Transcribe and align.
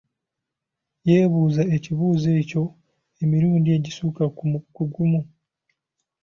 Yeebuuza 1.09 1.61
ekibuuzo 1.75 2.29
ekyo 2.41 2.63
emirundi 3.23 3.69
egisukka 3.77 4.23
mu 4.75 4.85
gumu. 4.95 5.21